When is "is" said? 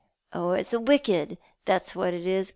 2.25-2.49